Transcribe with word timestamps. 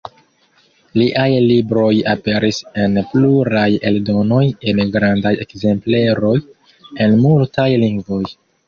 Liaj 0.99 1.27
libroj 1.43 1.91
aperis 2.13 2.63
en 2.85 2.97
pluraj 3.13 3.67
eldonoj 3.91 4.43
en 4.73 4.83
grandaj 4.97 5.37
ekzempleroj, 5.47 6.37
en 7.07 7.19
multaj 7.29 7.73
lingvoj. 7.87 8.25